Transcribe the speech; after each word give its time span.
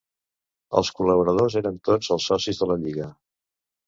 Els 0.79 0.87
col·laboradors 0.99 1.57
eren 1.61 1.77
tots 1.89 2.09
els 2.15 2.31
socis 2.31 2.63
de 2.63 2.69
la 2.73 2.79
Lliga. 2.85 3.11